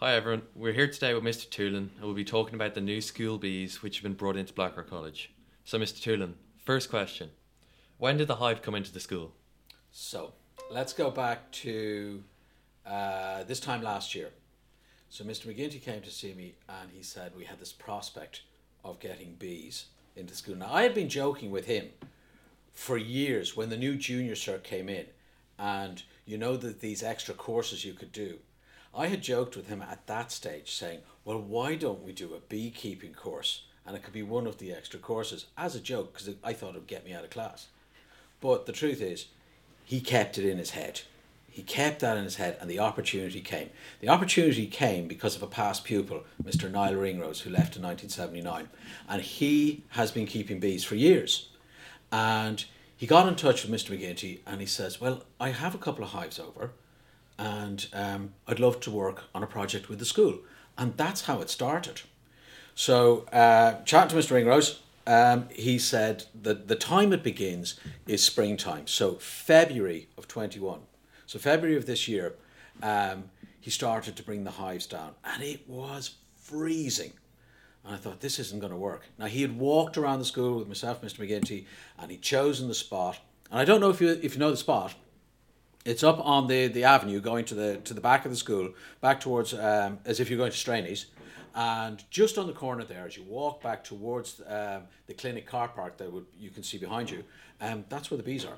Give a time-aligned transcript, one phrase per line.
[0.00, 1.48] Hi everyone, we're here today with Mr.
[1.48, 4.52] Toolan and we'll be talking about the new school bees which have been brought into
[4.52, 5.32] Blackrock College.
[5.64, 6.02] So, Mr.
[6.02, 6.32] Toolan,
[6.64, 7.30] first question
[7.98, 9.32] When did the hive come into the school?
[9.92, 10.32] So
[10.68, 12.24] let's go back to
[12.84, 14.30] uh, this time last year.
[15.10, 15.46] So Mr.
[15.46, 18.42] McGinty came to see me and he said we had this prospect
[18.84, 19.86] of getting bees
[20.16, 20.56] into school.
[20.56, 21.86] Now I had been joking with him
[22.72, 25.06] for years when the new junior cert came in
[25.56, 28.40] and you know that these extra courses you could do.
[28.96, 32.40] I had joked with him at that stage saying, well, why don't we do a
[32.48, 33.62] beekeeping course?
[33.86, 36.74] And it could be one of the extra courses as a joke because I thought
[36.74, 37.68] it would get me out of class.
[38.40, 39.26] But the truth is,
[39.84, 41.02] he kept it in his head.
[41.50, 43.70] He kept that in his head, and the opportunity came.
[44.00, 46.68] The opportunity came because of a past pupil, Mr.
[46.70, 48.68] Niall Ringrose, who left in 1979.
[49.08, 51.50] And he has been keeping bees for years.
[52.10, 52.64] And
[52.96, 53.96] he got in touch with Mr.
[53.96, 56.72] McGinty and he says, Well, I have a couple of hives over,
[57.38, 60.38] and um, I'd love to work on a project with the school.
[60.76, 62.02] And that's how it started.
[62.74, 64.32] So, uh, to Mr.
[64.32, 70.80] Ringrose, um, he said that the time it begins is springtime, so February of 21.
[71.26, 72.34] So, February of this year,
[72.82, 73.24] um,
[73.60, 77.12] he started to bring the hives down, and it was freezing.
[77.84, 79.02] And I thought, this isn't going to work.
[79.18, 81.18] Now, he had walked around the school with myself, Mr.
[81.18, 81.66] McGinty,
[81.98, 83.18] and he'd chosen the spot.
[83.50, 84.94] And I don't know if you, if you know the spot.
[85.84, 88.72] It's up on the, the avenue going to the to the back of the school,
[89.02, 91.06] back towards um, as if you're going to Straney's.
[91.54, 95.68] And just on the corner there, as you walk back towards um, the clinic car
[95.68, 97.22] park that would, you can see behind you,
[97.60, 98.56] um, that's where the bees are.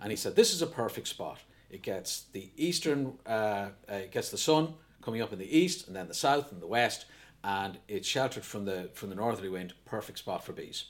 [0.00, 1.38] And he said, This is a perfect spot.
[1.70, 5.88] It gets the eastern, uh, uh, it gets the sun coming up in the east,
[5.88, 7.06] and then the south and the west,
[7.42, 9.74] and it's sheltered from the from the northerly wind.
[9.86, 10.84] Perfect spot for bees.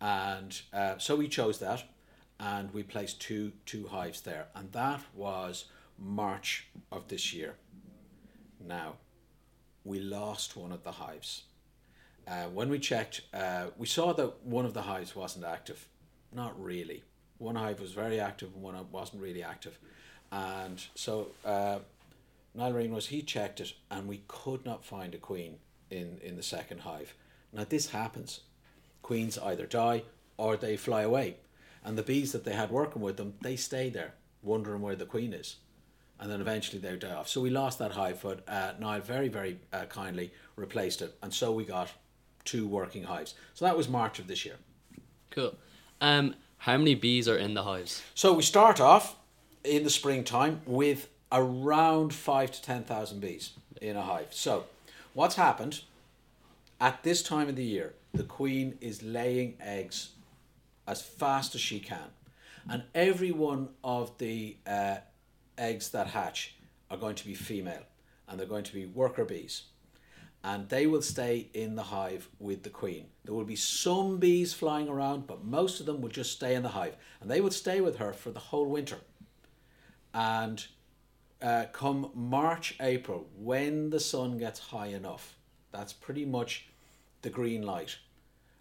[0.00, 1.84] And uh, so we chose that
[2.42, 5.66] and we placed two two hives there, and that was
[5.98, 7.54] March of this year.
[8.60, 8.94] Now,
[9.84, 11.44] we lost one of the hives.
[12.26, 15.88] Uh, when we checked, uh, we saw that one of the hives wasn't active.
[16.32, 17.02] Not really.
[17.38, 19.78] One hive was very active, and one wasn't really active.
[20.30, 21.78] And so uh,
[22.54, 25.56] Niall Ring he checked it, and we could not find a queen
[25.90, 27.14] in, in the second hive.
[27.52, 28.40] Now, this happens.
[29.02, 30.04] Queens either die
[30.36, 31.36] or they fly away.
[31.84, 35.06] And the bees that they had working with them, they stay there, wondering where the
[35.06, 35.56] queen is.
[36.20, 37.28] And then eventually they die off.
[37.28, 41.16] So we lost that hive, but uh, Niall very, very uh, kindly replaced it.
[41.22, 41.90] And so we got
[42.44, 43.34] two working hives.
[43.54, 44.56] So that was March of this year.
[45.30, 45.56] Cool.
[46.00, 48.02] Um, how many bees are in the hives?
[48.14, 49.16] So we start off
[49.64, 54.28] in the springtime with around five to 10,000 bees in a hive.
[54.30, 54.66] So
[55.14, 55.80] what's happened
[56.80, 60.10] at this time of the year, the queen is laying eggs
[60.86, 62.10] as fast as she can.
[62.68, 64.96] And every one of the uh,
[65.58, 66.56] eggs that hatch
[66.90, 67.82] are going to be female
[68.28, 69.64] and they're going to be worker bees.
[70.44, 73.06] And they will stay in the hive with the queen.
[73.24, 76.64] There will be some bees flying around, but most of them will just stay in
[76.64, 76.96] the hive.
[77.20, 78.98] And they will stay with her for the whole winter.
[80.12, 80.64] And
[81.40, 85.36] uh, come March, April, when the sun gets high enough,
[85.70, 86.66] that's pretty much
[87.22, 87.98] the green light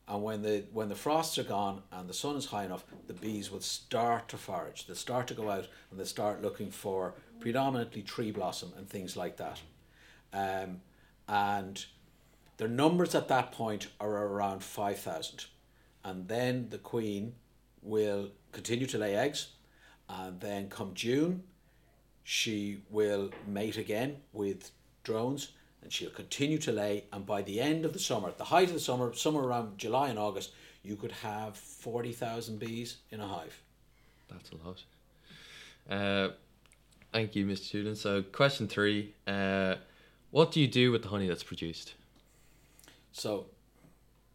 [0.08, 3.14] and when the when the frosts are gone and the sun is high enough, the
[3.14, 4.86] bees will start to forage.
[4.86, 9.16] They'll start to go out and they start looking for predominantly tree blossom and things
[9.16, 9.62] like that.
[10.34, 10.82] Um,
[11.28, 11.86] and
[12.58, 15.46] their numbers at that point are around five thousand,
[16.04, 17.34] and then the queen
[17.82, 19.50] will continue to lay eggs,
[20.10, 21.44] and then come June,
[22.24, 24.72] she will mate again with
[25.04, 27.06] drones and she'll continue to lay.
[27.12, 29.78] And by the end of the summer, at the height of the summer, somewhere around
[29.78, 30.52] July and August,
[30.84, 33.62] you could have 40,000 bees in a hive.
[34.30, 34.84] That's a lot.
[35.90, 36.34] Uh,
[37.12, 37.84] thank you, Mr.
[37.84, 37.97] Toolan.
[37.97, 39.75] So, question three uh,
[40.31, 41.94] What do you do with the honey that's produced?
[43.12, 43.47] So,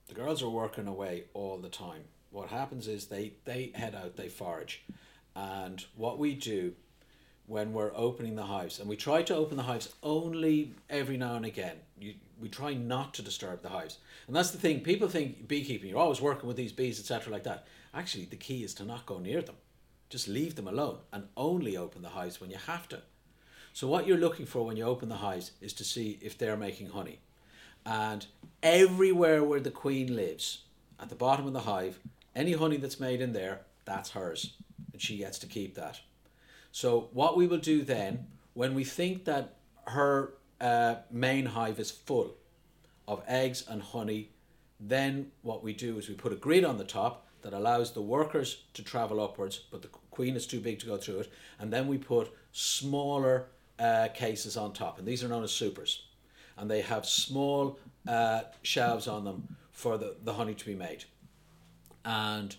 [0.08, 2.02] the girls are working away all the time.
[2.30, 4.84] What happens is they, they head out, they forage.
[5.34, 6.74] And what we do
[7.46, 11.34] when we're opening the hives, and we try to open the hives only every now
[11.34, 11.76] and again.
[11.98, 14.80] You, we try not to disturb the hives, and that's the thing.
[14.80, 17.66] People think beekeeping, you're always working with these bees, etc., like that.
[17.94, 19.54] Actually, the key is to not go near them.
[20.10, 23.00] Just leave them alone and only open the hives when you have to.
[23.72, 26.56] So what you're looking for when you open the hives is to see if they're
[26.56, 27.20] making honey,
[27.84, 28.26] and
[28.62, 30.62] everywhere where the queen lives,
[30.98, 32.00] at the bottom of the hive,
[32.34, 34.54] any honey that's made in there, that's hers,
[34.92, 36.00] and she gets to keep that.
[36.76, 39.54] So what we will do then, when we think that
[39.86, 42.34] her uh, main hive is full
[43.08, 44.28] of eggs and honey,
[44.78, 48.02] then what we do is we put a grid on the top that allows the
[48.02, 51.72] workers to travel upwards, but the queen is too big to go through it, and
[51.72, 53.46] then we put smaller
[53.78, 56.04] uh, cases on top, and these are known as supers.
[56.58, 61.04] and they have small uh, shelves on them for the, the honey to be made.
[62.04, 62.54] And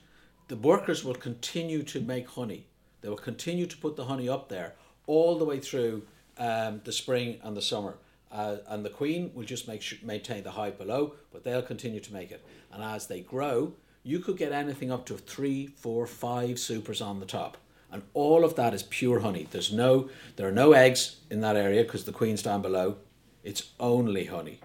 [0.48, 2.66] the workers will continue to make honey.
[3.08, 4.74] They will continue to put the honey up there
[5.06, 6.06] all the way through
[6.38, 7.96] um, the spring and the summer.
[8.30, 12.02] Uh, and the queen will just make sure, maintain the hive below, but they'll continue
[12.02, 12.46] to make it.
[12.70, 13.72] And as they grow,
[14.04, 17.56] you could get anything up to three, four, five supers on the top.
[17.90, 19.48] And all of that is pure honey.
[19.50, 22.98] There's no, there are no eggs in that area because the queen's down below.
[23.42, 24.60] It's only honey.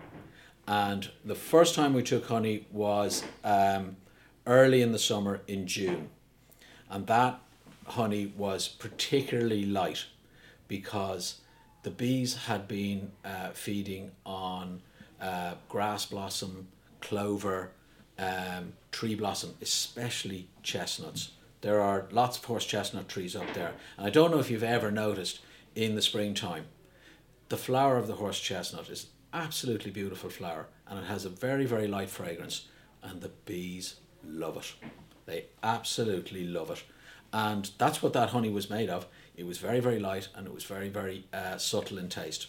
[0.66, 3.98] And the first time we took honey was um,
[4.48, 6.08] early in the summer in June.
[6.90, 7.38] And that
[7.86, 10.06] honey was particularly light
[10.68, 11.40] because
[11.82, 14.80] the bees had been uh, feeding on
[15.20, 16.68] uh, grass blossom,
[17.00, 17.72] clover,
[18.18, 21.32] um, tree blossom, especially chestnuts.
[21.60, 23.72] There are lots of horse chestnut trees up there.
[23.96, 25.40] And I don't know if you've ever noticed
[25.74, 26.66] in the springtime,
[27.48, 31.64] the flower of the horse chestnut is absolutely beautiful flower and it has a very,
[31.64, 32.68] very light fragrance.
[33.02, 34.88] And the bees love it.
[35.26, 36.82] They absolutely love it.
[37.32, 39.06] And that's what that honey was made of.
[39.36, 42.48] It was very, very light and it was very, very uh, subtle in taste.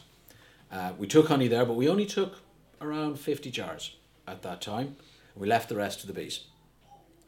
[0.72, 2.40] Uh, we took honey there, but we only took
[2.82, 3.96] around 50 jars
[4.28, 4.98] at that time.
[5.36, 6.46] We left the rest to the bees.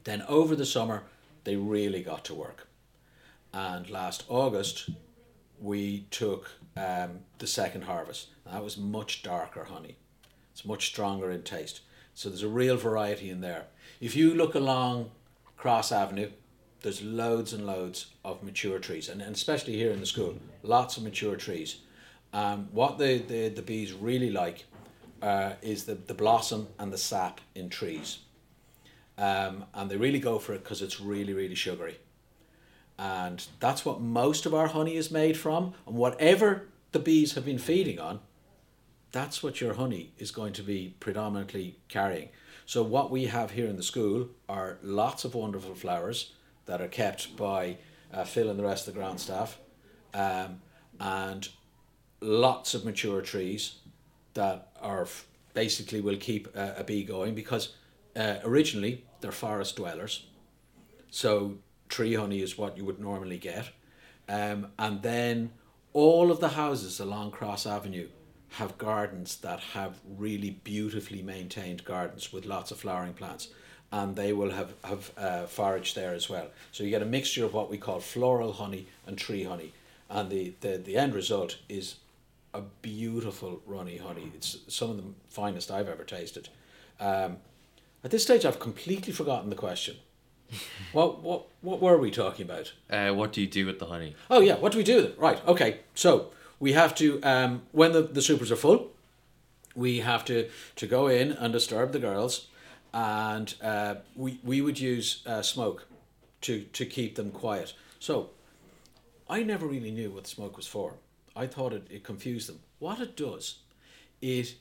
[0.04, 1.04] Then over the summer,
[1.44, 2.68] they really got to work.
[3.54, 4.90] And last August,
[5.62, 8.28] we took um, the second harvest.
[8.46, 9.96] That was much darker honey.
[10.52, 11.82] It's much stronger in taste.
[12.14, 13.66] So there's a real variety in there.
[14.02, 15.12] If you look along
[15.58, 16.32] Cross Avenue,
[16.86, 20.98] there's loads and loads of mature trees, and, and especially here in the school, lots
[20.98, 21.78] of mature trees.
[22.32, 24.66] Um, what the, the, the bees really like
[25.20, 28.20] uh, is the, the blossom and the sap in trees.
[29.18, 31.98] Um, and they really go for it because it's really, really sugary.
[33.00, 35.74] And that's what most of our honey is made from.
[35.88, 38.20] And whatever the bees have been feeding on,
[39.12, 42.30] that's what your honey is going to be predominantly carrying.
[42.68, 46.34] So, what we have here in the school are lots of wonderful flowers
[46.66, 47.78] that are kept by
[48.14, 49.58] uh, Phil and the rest of the ground staff,
[50.14, 50.62] um,
[51.00, 51.50] and
[52.22, 53.76] lots of mature trees
[54.34, 57.74] that are f- basically will keep a, bee going because
[58.16, 60.28] uh, originally they're forest dwellers.
[61.10, 61.58] So
[61.90, 63.70] tree honey is what you would normally get.
[64.28, 65.52] Um, and then
[65.94, 68.10] all of the houses along Cross Avenue
[68.50, 73.50] have gardens that have really beautifully maintained gardens with lots of flowering plants.
[73.92, 76.48] And they will have, have uh, forage there as well.
[76.72, 79.74] So you get a mixture of what we call floral honey and tree honey.
[80.10, 81.96] And the, the, the end result is
[82.54, 84.32] a beautiful runny honey.
[84.36, 86.50] It's some of the finest I've ever tasted.
[87.00, 87.38] Um,
[88.04, 89.98] at this stage, I've completely forgotten the question.
[90.92, 92.72] what what what were we talking about?
[92.90, 94.16] Uh, what do you do with the honey?
[94.30, 95.20] Oh yeah, what do we do with it?
[95.20, 95.46] Right.
[95.48, 95.80] Okay.
[95.96, 98.92] So we have to um, when the, the supers are full,
[99.76, 102.48] we have to to go in and disturb the girls,
[102.96, 105.86] and uh, we we would use uh, smoke
[106.42, 107.74] to to keep them quiet.
[108.00, 108.30] So
[109.30, 110.94] I never really knew what smoke was for.
[111.36, 112.60] I thought it, it confused them.
[112.80, 113.60] What it does,
[114.22, 114.56] is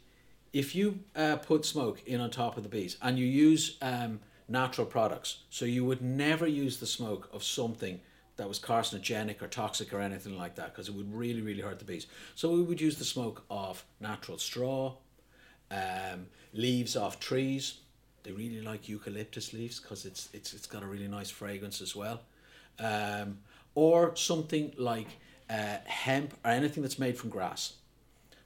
[0.52, 4.18] if you uh, put smoke in on top of the bees and you use um,
[4.48, 8.00] natural products, so you would never use the smoke of something
[8.36, 11.78] that was carcinogenic or toxic or anything like that because it would really really hurt
[11.78, 12.08] the bees.
[12.34, 14.96] So we would use the smoke of natural straw,
[15.70, 17.74] um, leaves off trees.
[18.24, 21.94] They really like eucalyptus leaves because it's it's it's got a really nice fragrance as
[21.94, 22.22] well,
[22.78, 23.38] um,
[23.74, 25.08] or something like
[25.48, 27.74] uh, hemp or anything that's made from grass.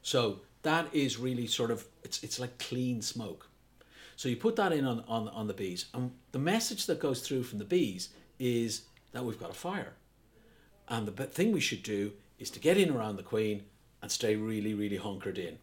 [0.02, 3.48] So that is really sort of it's it's like clean smoke.
[4.16, 7.20] So you put that in on, on, on the bees, and the message that goes
[7.20, 8.08] through from the bees
[8.40, 8.82] is
[9.12, 9.92] that we've got a fire.
[10.88, 13.62] And the thing we should do is to get in around the queen
[14.02, 15.58] and stay really, really hunkered in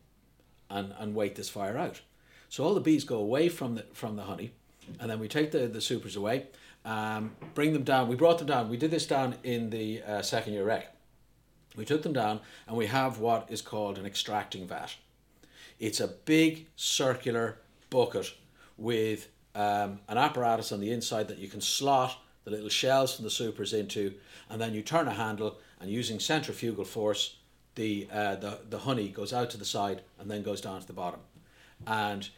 [0.70, 2.00] and, and wait this fire out.
[2.50, 4.52] So all the bees go away from the from the honey,
[5.00, 6.48] and then we take the, the supers away,
[6.86, 8.08] um, bring them down.
[8.08, 8.70] We brought them down.
[8.70, 10.96] We did this down in the uh, second year rec.
[11.76, 14.96] We took them down and we have what is called an extracting vat.
[15.80, 17.58] It's a big circular
[17.90, 18.34] bucket
[18.78, 23.26] with um, an apparatus on the inside that you can slot the little shells from
[23.26, 24.14] the supers into,
[24.50, 27.38] and then you turn a handle and using centrifugal force,
[27.74, 30.88] the, uh, the, the honey goes out to the side and then goes down to
[30.88, 31.20] the bottom.
[31.86, 32.30] And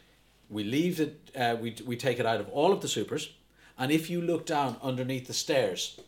[0.48, 3.32] we leave it, uh, we, we take it out of all of the supers,
[3.78, 6.00] and if you look down underneath the stairs,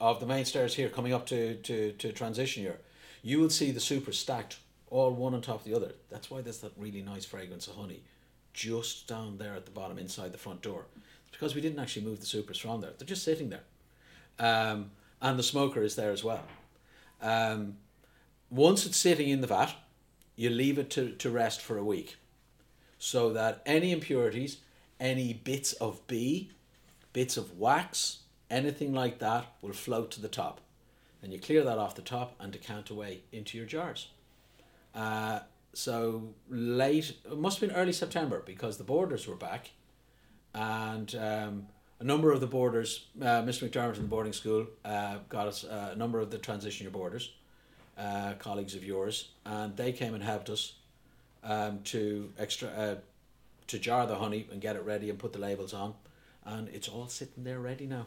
[0.00, 2.78] of the main stairs here coming up to, to, to transition year,
[3.22, 4.58] you will see the supers stacked
[4.90, 5.92] all one on top of the other.
[6.10, 8.02] That's why there's that really nice fragrance of honey
[8.54, 10.86] just down there at the bottom inside the front door.
[11.26, 12.92] It's because we didn't actually move the supers from there.
[12.96, 13.64] They're just sitting there.
[14.38, 14.90] Um,
[15.20, 16.44] and the smoker is there as well.
[17.20, 17.76] Um,
[18.50, 19.74] once it's sitting in the vat,
[20.36, 22.16] you leave it to, to rest for a week
[22.98, 24.58] so that any impurities,
[24.98, 26.50] any bits of bee,
[27.12, 28.18] bits of wax,
[28.50, 30.60] anything like that will float to the top.
[31.20, 34.08] Then you clear that off the top and decant away into your jars.
[34.94, 35.40] Uh,
[35.72, 39.70] so late, it must have been early September because the boarders were back
[40.54, 41.66] and um,
[42.00, 43.68] a number of the boarders, uh, Mr.
[43.68, 46.90] McDermott in the boarding school uh, got us uh, a number of the transition year
[46.90, 47.32] boarders,
[47.96, 50.74] uh, colleagues of yours, and they came and helped us
[51.42, 52.94] um, to extra uh,
[53.68, 55.94] to jar the honey and get it ready and put the labels on,
[56.44, 58.06] and it's all sitting there ready now.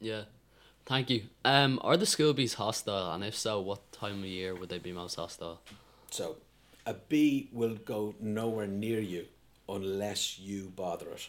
[0.00, 0.22] Yeah.
[0.84, 1.22] Thank you.
[1.44, 4.78] Um, are the school bees hostile, and if so, what time of year would they
[4.78, 5.60] be most hostile?
[6.10, 6.38] So,
[6.84, 9.26] a bee will go nowhere near you
[9.68, 11.28] unless you bother it.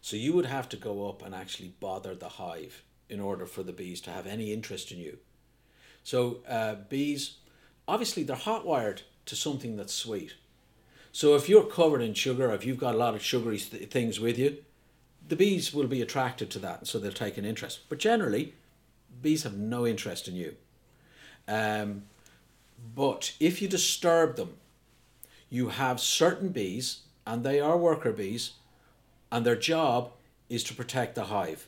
[0.00, 3.62] So you would have to go up and actually bother the hive in order for
[3.62, 5.18] the bees to have any interest in you.
[6.02, 7.36] So uh, bees,
[7.86, 10.34] obviously, they're hot wired to something that's sweet.
[11.18, 14.20] So if you're covered in sugar, if you've got a lot of sugary th- things
[14.20, 14.58] with you,
[15.26, 17.80] the bees will be attracted to that, and so they'll take an interest.
[17.88, 18.54] But generally,
[19.20, 20.54] bees have no interest in you.
[21.48, 22.04] Um,
[22.94, 24.58] but if you disturb them,
[25.50, 28.52] you have certain bees, and they are worker bees,
[29.32, 30.12] and their job
[30.48, 31.66] is to protect the hive.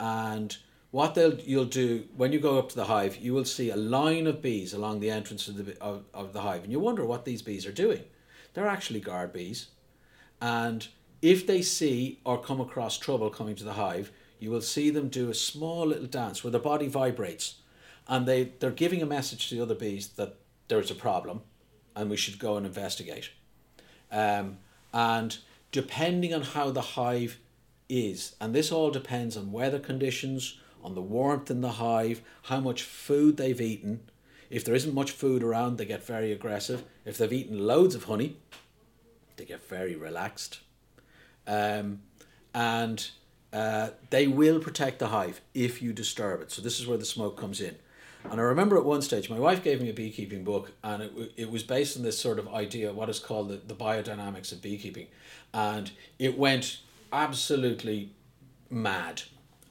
[0.00, 0.56] And
[0.92, 3.76] what they'll you'll do when you go up to the hive, you will see a
[3.76, 7.04] line of bees along the entrance of the of, of the hive, and you wonder
[7.04, 8.04] what these bees are doing.
[8.54, 9.68] They're actually guard bees,
[10.40, 10.86] and
[11.20, 15.08] if they see or come across trouble coming to the hive, you will see them
[15.08, 17.56] do a small little dance where their body vibrates,
[18.08, 20.36] and they they're giving a message to the other bees that
[20.68, 21.42] there's a problem,
[21.94, 23.30] and we should go and investigate.
[24.10, 24.58] Um,
[24.92, 25.38] and
[25.70, 27.38] depending on how the hive
[27.88, 32.60] is, and this all depends on weather conditions, on the warmth in the hive, how
[32.60, 34.00] much food they've eaten.
[34.52, 36.84] If there isn't much food around, they get very aggressive.
[37.06, 38.36] If they've eaten loads of honey,
[39.36, 40.60] they get very relaxed.
[41.46, 42.02] Um,
[42.54, 43.10] and
[43.50, 46.52] uh, they will protect the hive if you disturb it.
[46.52, 47.76] So this is where the smoke comes in.
[48.30, 51.12] And I remember at one stage, my wife gave me a beekeeping book, and it,
[51.36, 54.60] it was based on this sort of idea, what is called the, the biodynamics of
[54.60, 55.06] beekeeping.
[55.54, 56.80] And it went
[57.10, 58.10] absolutely
[58.68, 59.22] mad.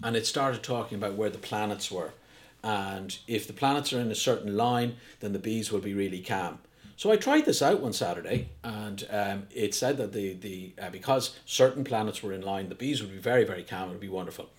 [0.03, 2.13] And it started talking about where the planets were.
[2.63, 6.21] And if the planets are in a certain line, then the bees will be really
[6.21, 6.59] calm.
[6.95, 10.91] So I tried this out one Saturday, and um, it said that the the uh,
[10.91, 13.89] because certain planets were in line, the bees would be very very calm.
[13.89, 14.49] It would be wonderful.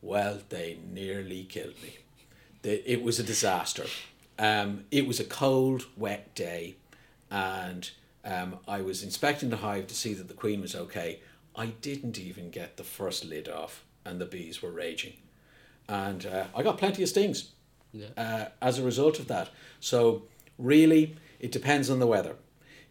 [0.00, 1.98] Well, they nearly killed me.
[2.62, 3.84] It was a disaster.
[4.38, 6.76] Um, it was a cold, wet day,
[7.30, 7.90] and
[8.24, 11.20] um, I was inspecting the hive to see that the queen was okay.
[11.54, 15.14] I didn't even get the first lid off, and the bees were raging,
[15.88, 17.50] and uh, I got plenty of stings
[17.92, 18.06] Yeah.
[18.16, 19.50] uh, as a result of that.
[19.80, 20.22] So
[20.58, 22.36] really, it depends on the weather.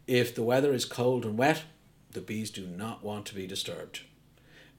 [0.08, 1.64] If the weather is cold and wet,
[2.12, 4.02] the bees do not want to be disturbed.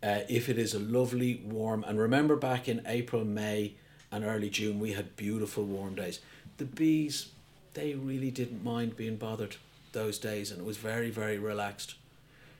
[0.02, 3.75] Uh, if it is a lovely warm, and remember back in April, May,
[4.12, 6.21] and early June, we had beautiful warm days.
[6.59, 7.30] The bees,
[7.73, 9.56] they really didn't mind being bothered
[9.92, 11.94] those days, and it was very, very relaxed.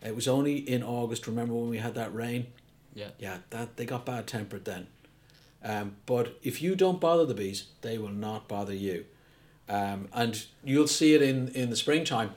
[0.02, 1.26] It was only in August.
[1.26, 2.46] Remember when we had that rain?
[2.94, 3.08] Yeah.
[3.18, 4.87] Yeah, that they got bad tempered then.
[5.64, 9.06] Um, but if you don't bother the bees, they will not bother you.
[9.68, 12.33] Um, and you'll see it in, in the springtime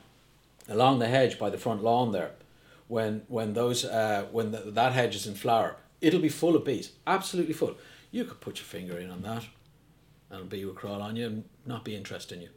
[0.69, 2.31] along the hedge by the front lawn there.
[2.87, 6.63] When when those uh, when the, that hedge is in flower, it'll be full of
[6.63, 7.75] bees, absolutely full.
[8.11, 9.43] You could put your finger in on that,
[10.29, 12.49] and a bee would crawl on you and not be interested in you.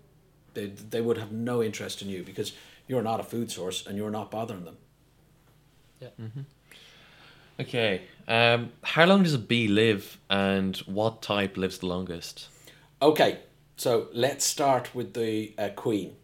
[0.55, 2.53] They they would have no interest in you because
[2.87, 4.77] you're not a food source and you're not bothering them.
[7.59, 8.03] Okay.
[8.29, 12.49] Um, how long does a bee live, and what type lives the longest?
[13.03, 13.41] Okay,
[13.77, 16.15] so let's start with the uh, queen.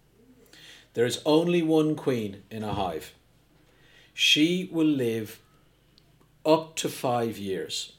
[0.94, 3.12] There is only one queen in a hive.
[4.14, 5.40] She will live
[6.44, 7.94] up to five years,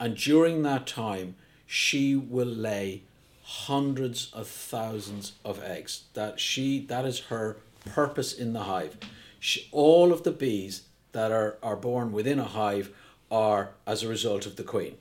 [0.00, 3.02] and during that time, she will lay
[3.42, 6.04] hundreds of thousands of eggs.
[6.14, 8.96] That she that is her purpose in the hive.
[9.38, 10.82] She, all of the bees
[11.14, 12.90] that are, are born within a hive
[13.30, 14.96] are as a result of the queen.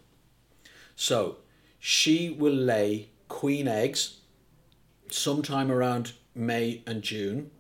[0.95, 1.37] So
[1.79, 4.19] she will lay queen eggs
[5.09, 7.51] sometime around May and June.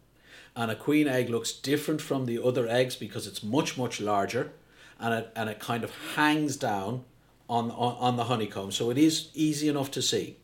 [0.55, 4.51] And a queen egg looks different from the other eggs because it's much, much larger
[4.99, 7.03] and it, and it kind of hangs down
[7.49, 8.71] on, on, on the honeycomb.
[8.71, 10.37] So it is easy enough to see.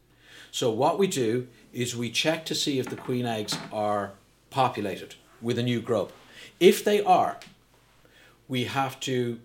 [0.51, 4.13] So what we do is we check to see if the queen eggs are
[4.49, 6.11] populated with a new grub.
[6.59, 7.37] If they are,
[8.49, 9.39] we have to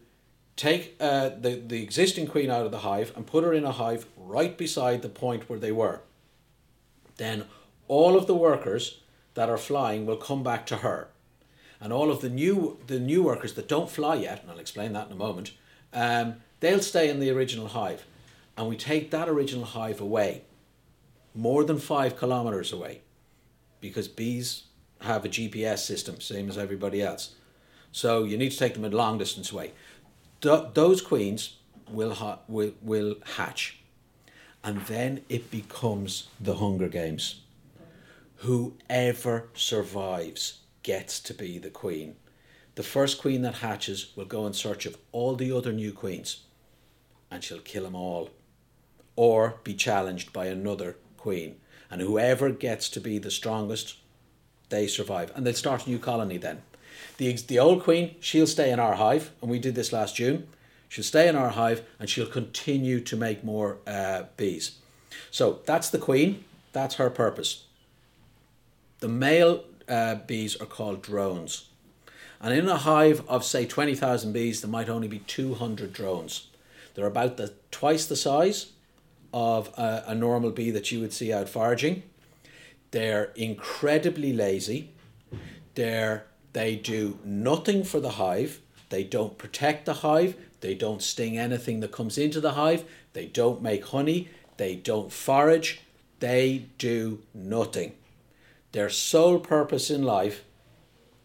[0.56, 3.73] take uh, the, the existing queen out of the hive and put her in a
[3.73, 6.00] hive right beside the point where they were.
[7.16, 7.44] Then
[7.87, 9.00] all of the workers
[9.34, 11.08] that are flying will come back to her,
[11.80, 14.92] and all of the new the new workers that don't fly yet, and I'll explain
[14.94, 15.52] that in a moment,
[15.92, 18.04] um, they'll stay in the original hive,
[18.56, 20.42] and we take that original hive away,
[21.34, 23.02] more than five kilometers away,
[23.80, 24.64] because bees
[25.00, 27.34] have a GPS system, same as everybody else.
[27.94, 29.70] So you need to take them a long distance away.
[30.40, 31.58] Th- those queens
[31.88, 33.78] will, ha- will, will hatch.
[34.64, 37.42] And then it becomes the Hunger Games.
[38.38, 42.16] Whoever survives gets to be the queen.
[42.74, 46.38] The first queen that hatches will go in search of all the other new queens
[47.30, 48.30] and she'll kill them all
[49.14, 51.60] or be challenged by another queen.
[51.88, 53.98] And whoever gets to be the strongest,
[54.70, 55.30] they survive.
[55.36, 56.62] And they start a new colony then.
[57.16, 60.49] The, the old queen, she'll stay in our hive, and we did this last June.
[60.88, 64.78] She'll stay in our hive and she'll continue to make more uh, bees.
[65.30, 67.64] So that's the queen, that's her purpose.
[69.00, 71.68] The male uh, bees are called drones.
[72.40, 76.49] And in a hive of, say, 20,000 bees, there might only be 200 drones.
[76.94, 78.73] They're about the, twice the size
[79.33, 82.04] of a, a normal bee that you would see out foraging.
[82.92, 84.90] They're incredibly lazy.
[85.75, 88.61] They're, they do nothing for the hive.
[88.88, 90.37] They don't protect the hive.
[90.61, 92.84] They don't sting anything that comes into the hive.
[93.12, 94.28] They don't make honey.
[94.56, 95.80] They don't forage.
[96.20, 97.92] They do nothing.
[98.73, 100.44] Their sole purpose in life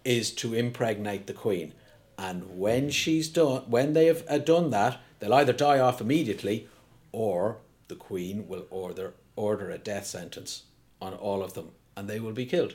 [0.04, 1.74] is to impregnate the queen.
[2.18, 6.68] And when she's done, when they have uh, done that, they'll either die off immediately,
[7.12, 7.58] or
[7.88, 10.64] the queen will order order a death sentence
[11.02, 12.74] on all of them, and they will be killed,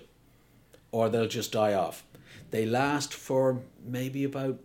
[0.92, 2.04] or they'll just die off.
[2.50, 4.59] They last for maybe about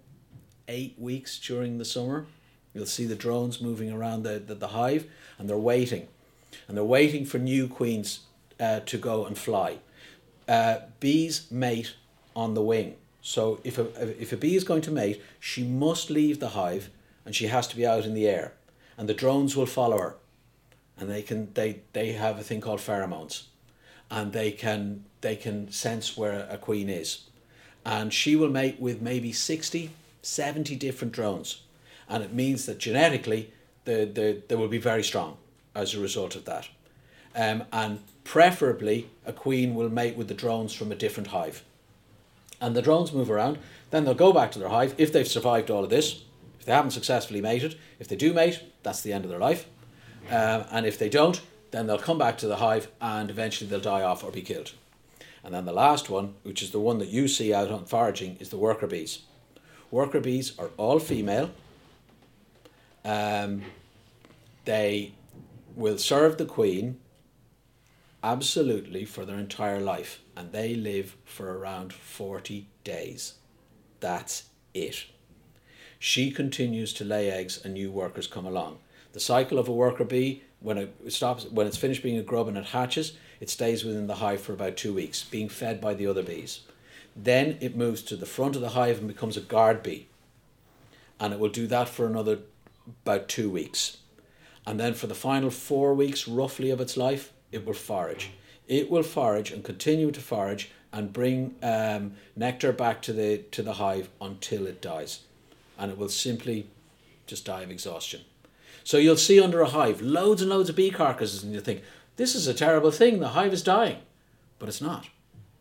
[0.68, 2.28] eight weeks during the summer.
[2.74, 6.08] You'll see the drones moving around the, the, the hive, and they're waiting,
[6.68, 8.22] and they're waiting for new queens
[8.60, 9.80] uh, to go and fly.
[10.48, 11.96] Uh, bees mate
[12.36, 12.96] on the wing.
[13.22, 16.90] So if a, if a bee is going to mate, she must leave the hive
[17.26, 18.54] and she has to be out in the air.
[18.98, 20.16] And the drones will follow her.
[20.98, 23.44] And they can they, they have a thing called pheromones.
[24.10, 27.29] And they can they can sense where a queen is.
[27.90, 29.90] And she will mate with maybe 60,
[30.22, 31.62] 70 different drones.
[32.08, 33.52] And it means that genetically
[33.86, 35.38] the, the, they will be very strong
[35.74, 36.68] as a result of that.
[37.36, 41.64] Um, and preferably a queen will mate with the drones from a different hive
[42.62, 43.58] and the drones move around.
[43.90, 46.24] Then they'll go back to their hive if they've survived all of this.
[46.60, 49.66] If they haven't successfully mated, if they do mate, that's the end of their life.
[50.30, 53.80] Um, and if they don't, then they'll come back to the hive and eventually they'll
[53.80, 54.74] die off or be killed.
[55.44, 58.38] And then the last one, which is the one that you see out on foraging,
[58.40, 59.20] is the worker bees.
[59.92, 61.52] Worker bees are all female.
[63.06, 63.64] Um,
[64.66, 65.14] they
[65.76, 67.00] will serve the queen
[68.24, 73.36] absolutely for their entire life and they live for around 40 days.
[74.00, 75.06] That's it.
[75.98, 78.80] She continues to lay eggs and new workers come along.
[79.14, 82.48] The cycle of a worker bee, when it stops, when it's finished being a grub
[82.48, 85.94] and it hatches, it stays within the hive for about two weeks, being fed by
[85.94, 86.62] the other bees.
[87.16, 90.08] Then it moves to the front of the hive and becomes a guard bee.
[91.20, 92.40] And it will do that for another
[93.06, 93.98] about two weeks.
[94.66, 98.32] And then for the final four weeks, roughly, of its life, it will forage.
[98.68, 103.62] It will forage and continue to forage and bring um, nectar back to the to
[103.62, 105.22] the hive until it dies,
[105.78, 106.68] and it will simply
[107.28, 108.22] just die of exhaustion.
[108.84, 111.84] So you'll see under a hive loads and loads of bee carcasses, and you think
[112.20, 113.20] this is a terrible thing.
[113.20, 114.00] The hive is dying,
[114.60, 115.08] but it's not.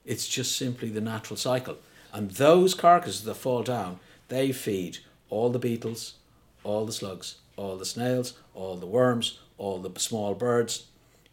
[0.05, 1.77] It's just simply the natural cycle.
[2.13, 4.99] And those carcasses that fall down, they feed
[5.31, 6.15] all the beetles,
[6.65, 10.87] all the slugs, all the snails, all the worms, all the small birds.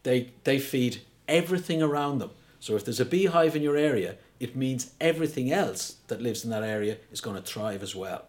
[0.04, 2.30] They they feed everything around them.
[2.60, 6.52] So if there's a beehive in your area, it means everything else that lives in
[6.52, 8.26] that area is going to thrive as well.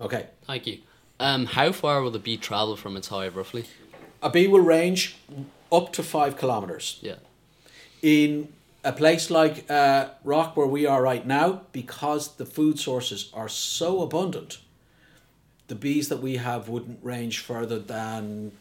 [0.00, 0.28] Okay.
[0.46, 0.78] Thank you.
[1.20, 3.66] Um, how far will the bee travel from its hive roughly?
[4.24, 5.16] A bee will range
[5.70, 6.98] up to five kilometers.
[7.02, 7.16] Yeah.
[8.00, 8.48] In
[8.82, 13.50] a place like uh, Rock, where we are right now, because the food sources are
[13.50, 14.58] so abundant,
[15.68, 18.52] the bees that we have wouldn't range further than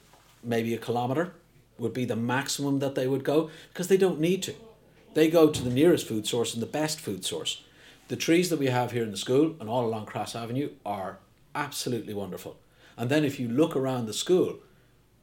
[0.43, 1.33] maybe a kilometer
[1.77, 4.53] would be the maximum that they would go because they don't need to.
[5.13, 7.63] They go to the nearest food source and the best food source.
[8.09, 11.19] The trees that we have here in the school and all along Cross Avenue are
[11.55, 12.57] absolutely wonderful.
[12.97, 14.59] And then if you look around the school,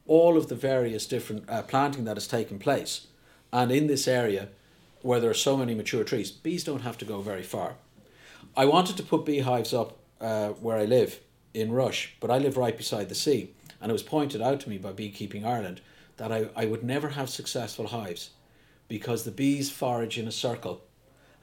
[0.07, 3.07] all of the various different uh, planting that has taken place,
[3.53, 4.49] and in this area
[5.01, 7.75] where there are so many mature trees, bees don't have to go very far.
[8.55, 11.19] I wanted to put beehives up uh, where I live
[11.53, 14.69] in Rush, but I live right beside the sea, and it was pointed out to
[14.69, 15.81] me by Beekeeping Ireland
[16.17, 18.31] that I, I would never have successful hives
[18.87, 20.81] because the bees forage in a circle,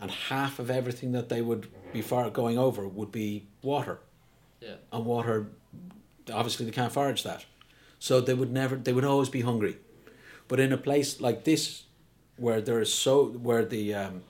[0.01, 3.99] and half of everything that they would be far going over would be water,
[4.61, 4.75] Yeah.
[4.93, 5.47] and water,
[6.33, 7.45] obviously they can't forage that,
[7.99, 9.77] so they would never, they would always be hungry,
[10.47, 11.85] but in a place like this,
[12.37, 14.23] where there is so where the um,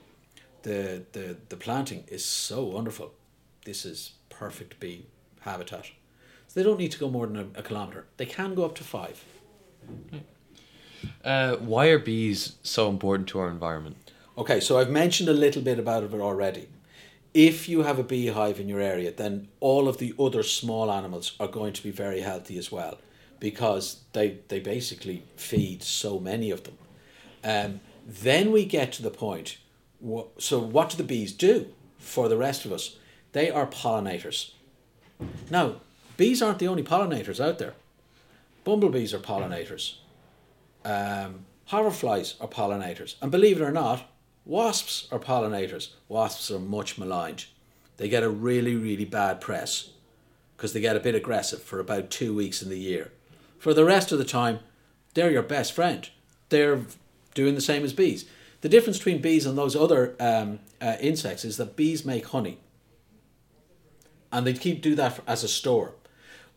[0.63, 3.13] the the the planting is so wonderful,
[3.65, 5.05] this is perfect bee
[5.41, 5.85] habitat.
[6.47, 8.05] So they don't need to go more than a, a kilometer.
[8.17, 9.23] They can go up to five.
[11.23, 14.11] Uh, why are bees so important to our environment?
[14.37, 16.69] Okay, so I've mentioned a little bit about it already.
[17.33, 21.33] If you have a beehive in your area, then all of the other small animals
[21.39, 22.97] are going to be very healthy as well
[23.39, 26.77] because they, they basically feed so many of them.
[27.43, 29.57] Um, then we get to the point.
[29.99, 32.97] wha- So, what do the bees do for the rest of us?
[33.31, 34.51] They are pollinators.
[35.49, 35.75] Now,
[36.17, 37.73] bees aren't the only pollinators out there.
[38.65, 39.95] Bumblebees are pollinators
[40.85, 43.15] um, hoverflies are pollinators.
[43.21, 44.09] And believe it or not,
[44.45, 45.89] wasps are pollinators.
[46.07, 47.45] Wasps are much maligned.
[47.97, 49.89] They get a really, really bad press
[50.55, 53.11] because they get a bit aggressive for about two weeks in the year.
[53.59, 54.59] For the rest of the time,
[55.13, 56.09] they're your best friend.
[56.49, 56.81] They're
[57.33, 58.25] doing the same as bees.
[58.61, 62.57] The difference between bees and those other um, uh, insects is that bees make honey
[64.31, 65.93] and they keep do that as a store.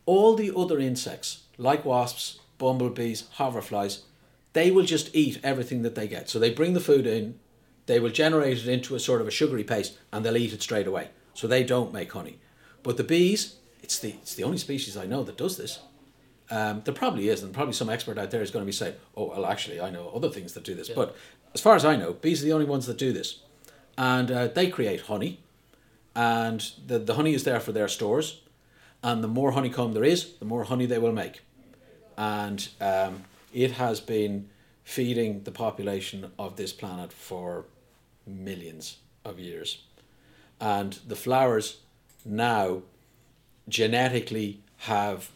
[0.05, 4.01] All the other insects, like wasps, bumblebees, hoverflies,
[4.53, 6.29] they will just eat everything that they get.
[6.29, 7.39] So they bring the food in,
[7.85, 10.61] they will generate it into a sort of a sugary paste, and they'll eat it
[10.61, 11.09] straight away.
[11.33, 12.39] So they don't make honey.
[12.83, 15.79] But the bees, it's the it's the only species I know that does this.
[16.53, 18.93] Um, there probably is, and probably some expert out there is going to be saying,
[19.17, 21.15] "Oh, well, actually, I know other things that do this." But
[21.55, 23.39] as far as I know, bees are the only ones that do this,
[23.97, 25.39] and uh, they create honey,
[26.15, 28.41] and the the honey is there for their stores,
[29.01, 31.41] and the more honeycomb there is, the more honey they will make,
[32.17, 34.47] and um, it has been
[34.83, 37.65] feeding the population of this planet for
[38.27, 39.81] millions of years,
[40.59, 41.79] and the flowers
[42.23, 42.83] now
[43.67, 45.31] genetically have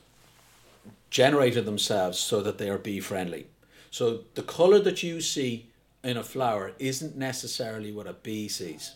[1.09, 3.47] generated themselves so that they are bee friendly.
[3.91, 5.69] So the color that you see
[6.03, 8.95] in a flower isn't necessarily what a bee sees.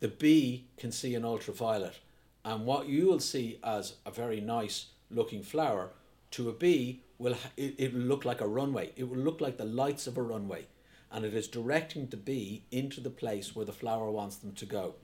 [0.00, 1.98] The bee can see an ultraviolet,
[2.44, 5.90] and what you will see as a very nice looking flower
[6.32, 8.90] to a bee will it, it will look like a runway.
[8.96, 10.66] It will look like the lights of a runway,
[11.12, 14.66] and it is directing the bee into the place where the flower wants them to
[14.66, 14.94] go.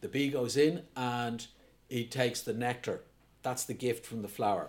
[0.00, 1.46] The bee goes in and
[1.88, 3.00] it takes the nectar.
[3.42, 4.68] That's the gift from the flower.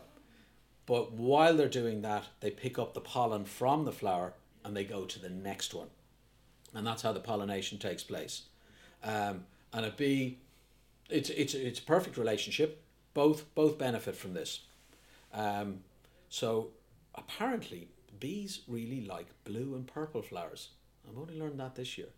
[0.88, 4.34] But while they're doing that, they pick up the pollen from the flower
[4.65, 5.89] and they go to the next one.
[6.73, 8.43] And that's how the pollination takes place.
[9.04, 10.39] Um, and a bee,
[11.10, 12.82] it's, it's, it's a perfect relationship.
[13.13, 14.62] Both, both benefit from this.
[15.34, 15.82] Um,
[16.30, 16.69] so
[17.15, 20.69] apparently, bees really like blue and purple flowers.
[21.08, 22.10] I've only learned that this year.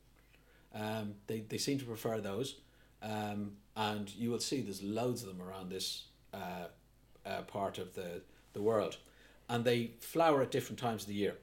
[0.76, 2.58] Um, they, they seem to prefer those.
[3.02, 6.04] Um, and you will see there's loads of them around this
[6.34, 6.68] uh,
[7.26, 8.22] uh, part of the,
[8.54, 8.98] the world.
[9.48, 11.36] And they flower at different times of the year.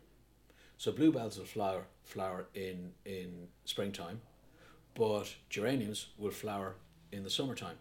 [0.78, 4.20] So bluebells will flower flower in, in springtime,
[4.94, 6.76] but geraniums will flower
[7.10, 7.76] in the summertime.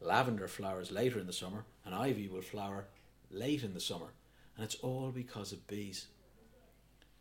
[0.00, 2.86] Lavender flowers later in the summer, and ivy will flower
[3.30, 4.12] late in the summer.
[4.56, 6.06] And it's all because of bees.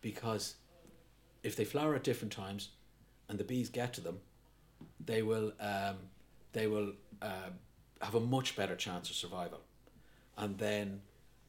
[0.02, 0.56] Because
[1.44, 2.70] if they flower at different times
[3.28, 4.20] and the bees get to them,
[5.04, 5.98] they will um,
[6.54, 7.50] they will uh,
[8.02, 9.60] have a much better chance of survival.
[10.38, 11.02] And then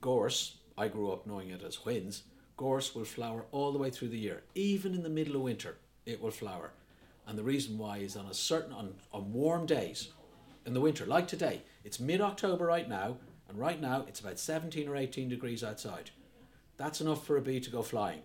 [0.07, 2.23] gorse, I grew up knowing it as whins,
[2.57, 4.45] gorse will flower all the way through the year.
[4.55, 6.71] Even in the middle of winter, it will flower.
[7.27, 10.11] And the reason why is on a certain on, on warm days
[10.65, 13.17] in the winter, like today, it's mid October right now,
[13.49, 16.11] and right now it's about 17 or 18 degrees outside.
[16.77, 18.21] That's enough for a bee to go flying.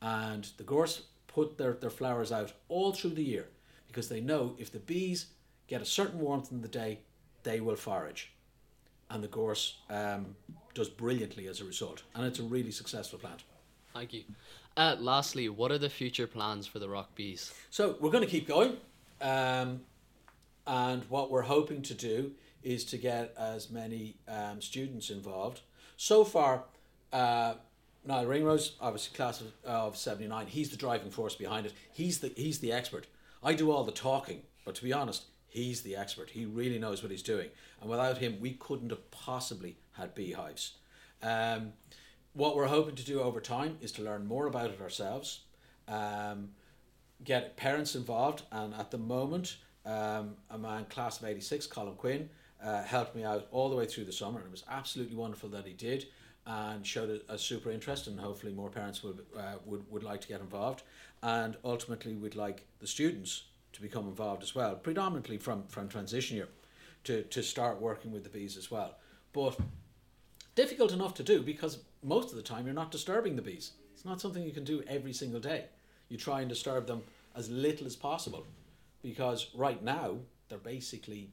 [0.00, 3.48] And the gorse put their, their flowers out all through the year
[3.88, 5.26] because they know if the bees
[5.66, 7.00] get a certain warmth in the day,
[7.42, 8.33] they will forage.
[9.10, 10.34] And the gorse um,
[10.74, 12.02] does brilliantly as a result.
[12.14, 13.42] And it's a really successful plant.
[13.92, 14.24] Thank you.
[14.76, 17.54] Uh, lastly, what are the future plans for the rock bees?
[17.70, 18.76] So we're going to keep going.
[19.20, 19.82] Um,
[20.66, 25.60] and what we're hoping to do is to get as many um, students involved.
[25.96, 26.64] So far,
[27.12, 27.54] uh,
[28.04, 31.72] Niall Ringrose, obviously class of, of 79, he's the driving force behind it.
[31.92, 33.06] He's the, he's the expert.
[33.42, 36.30] I do all the talking, but to be honest, he's the expert.
[36.30, 37.48] He really knows what he's doing.
[37.80, 40.74] And without him, we couldn't have possibly had beehives.
[41.22, 41.74] Um,
[42.32, 45.42] what we're hoping to do over time is to learn more about it ourselves,
[45.86, 46.50] um,
[47.22, 52.28] get parents involved, and at the moment, um, a man, class of 86, Colin Quinn,
[52.62, 55.48] uh, helped me out all the way through the summer, and it was absolutely wonderful
[55.50, 56.06] that he did.
[56.46, 60.20] and showed a, a super interest, and hopefully more parents would, uh, would would like
[60.20, 60.82] to get involved,
[61.22, 66.36] and ultimately we'd like the students to become involved as well, predominantly from from transition
[66.36, 66.48] year,
[67.04, 68.96] to to start working with the bees as well,
[69.32, 69.58] but
[70.54, 73.72] difficult enough to do because most of the time you're not disturbing the bees.
[73.92, 75.64] It's not something you can do every single day.
[76.08, 77.02] You try and disturb them
[77.34, 78.46] as little as possible
[79.02, 80.16] because right now
[80.48, 81.30] they're basically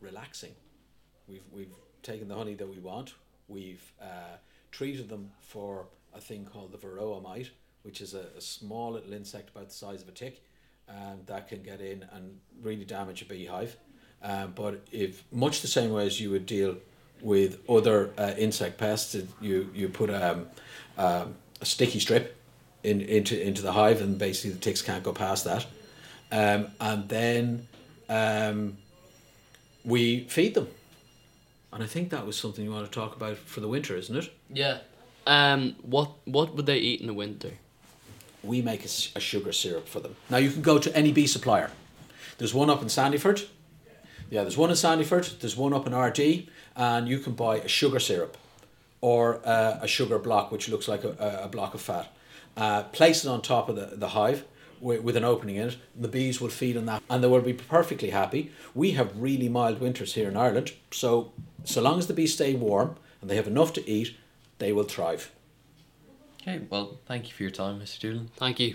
[0.00, 0.52] relaxing.
[1.28, 3.14] We've, we've taken the honey that we want,
[3.48, 4.36] we've uh,
[4.70, 7.50] treated them for a thing called the varroa mite,
[7.82, 10.42] which is a, a small little insect about the size of a tick
[10.88, 13.76] um, that can get in and really damage a beehive.
[14.22, 16.76] Um, but if much the same way as you would deal
[17.20, 20.46] with other uh, insect pests, you you put um,
[20.98, 22.36] um, a sticky strip
[22.82, 25.66] in, into into the hive, and basically the ticks can't go past that.
[26.30, 27.68] Um, and then
[28.08, 28.78] um,
[29.84, 30.68] we feed them.
[31.72, 34.16] And I think that was something you want to talk about for the winter, isn't
[34.16, 34.30] it?
[34.52, 34.78] Yeah.
[35.26, 35.76] Um.
[35.82, 37.52] What What would they eat in the winter?
[38.42, 38.88] We make a
[39.20, 40.16] sugar syrup for them.
[40.30, 41.70] Now you can go to any bee supplier.
[42.38, 43.46] There's one up in Sandyford.
[44.30, 45.38] Yeah, there's one in Sandyford.
[45.40, 48.36] There's one up in RD, and you can buy a sugar syrup,
[49.00, 52.10] or uh, a sugar block, which looks like a, a- a block of fat.
[52.56, 54.44] Uh, place it on top of the, the hive
[54.80, 55.76] with, with an opening in it.
[55.98, 58.50] The bees will feed on that, and they will be perfectly happy.
[58.74, 61.32] We have really mild winters here in Ireland, so
[61.64, 64.16] so long as the bees stay warm and they have enough to eat,
[64.58, 65.30] they will thrive.
[66.42, 68.00] Okay, well, thank you for your time, Mr.
[68.00, 68.28] Doolan.
[68.36, 68.74] Thank you.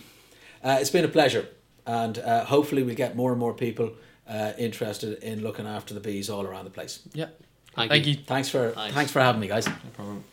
[0.63, 1.47] Uh, it's been a pleasure,
[1.85, 3.91] and uh, hopefully we'll get more and more people
[4.27, 7.01] uh, interested in looking after the bees all around the place.
[7.13, 7.27] Yeah.
[7.75, 8.13] Thank, Thank you.
[8.13, 8.19] you.
[8.25, 8.95] Thanks for Thanks.
[8.95, 9.67] thanks for having me, guys.
[9.67, 10.23] No problem.